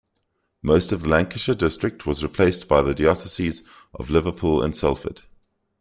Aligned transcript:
Most 0.63 0.91
of 0.91 1.01
the 1.03 1.09
Lancashire 1.09 1.53
District 1.53 2.07
was 2.07 2.23
replaced 2.23 2.67
by 2.67 2.81
the 2.81 2.95
dioceses 2.95 3.61
of 3.93 4.09
Liverpool 4.09 4.63
and 4.63 4.75
Salford. 4.75 5.21